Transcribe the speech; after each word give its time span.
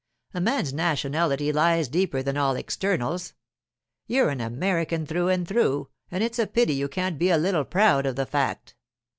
A 0.33 0.41
man's 0.41 0.73
nationality 0.73 1.51
lies 1.51 1.87
deeper 1.87 2.23
than 2.23 2.35
all 2.35 2.55
externals. 2.55 3.35
You're 4.07 4.29
an 4.31 4.41
American 4.41 5.05
through 5.05 5.27
and 5.27 5.47
through, 5.47 5.89
and 6.09 6.23
it's 6.23 6.39
a 6.39 6.47
pity 6.47 6.73
you 6.73 6.87
can't 6.87 7.19
be 7.19 7.29
a 7.29 7.37
little 7.37 7.65
proud 7.65 8.07
of 8.07 8.15
the 8.15 8.25
fact. 8.25 8.73